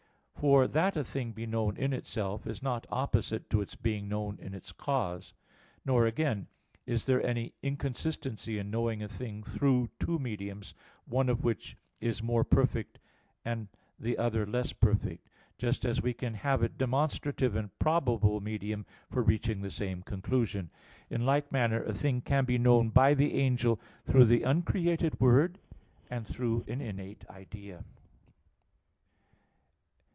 For 0.35 0.65
that 0.69 0.97
a 0.97 1.03
thing 1.03 1.33
be 1.33 1.45
known 1.45 1.77
in 1.77 1.93
itself, 1.93 2.47
is 2.47 2.63
not 2.63 2.87
opposite 2.89 3.47
to 3.51 3.61
its 3.61 3.75
being 3.75 4.09
known 4.09 4.39
in 4.39 4.55
its 4.55 4.71
cause. 4.71 5.35
Nor, 5.85 6.07
again, 6.07 6.47
is 6.87 7.05
there 7.05 7.23
any 7.23 7.53
inconsistency 7.61 8.57
in 8.57 8.71
knowing 8.71 9.03
a 9.03 9.07
thing 9.07 9.43
through 9.43 9.91
two 9.99 10.17
mediums, 10.17 10.73
one 11.05 11.29
of 11.29 11.43
which 11.43 11.77
is 11.99 12.23
more 12.23 12.43
perfect 12.43 12.97
and 13.45 13.67
the 13.99 14.17
other 14.17 14.47
less 14.47 14.73
perfect; 14.73 15.29
just 15.59 15.85
as 15.85 16.01
we 16.01 16.11
can 16.11 16.33
have 16.33 16.63
a 16.63 16.69
demonstrative 16.69 17.55
and 17.55 17.67
a 17.67 17.71
probable 17.77 18.41
medium 18.41 18.83
for 19.11 19.21
reaching 19.21 19.61
the 19.61 19.69
same 19.69 20.01
conclusion. 20.01 20.71
In 21.11 21.23
like 21.23 21.51
manner 21.51 21.83
a 21.83 21.93
thing 21.93 22.19
can 22.19 22.45
be 22.45 22.57
known 22.57 22.89
by 22.89 23.13
the 23.13 23.35
angel 23.35 23.79
through 24.05 24.25
the 24.25 24.41
uncreated 24.41 25.19
Word, 25.19 25.59
and 26.09 26.27
through 26.27 26.65
an 26.67 26.81
innate 26.81 27.29
idea. 27.29 27.83